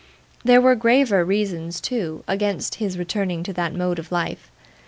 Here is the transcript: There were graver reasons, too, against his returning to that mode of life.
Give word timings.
There 0.43 0.59
were 0.61 0.73
graver 0.73 1.23
reasons, 1.23 1.79
too, 1.79 2.23
against 2.27 2.73
his 2.81 2.97
returning 2.97 3.43
to 3.43 3.53
that 3.53 3.75
mode 3.75 3.99
of 3.99 4.11
life. 4.11 4.49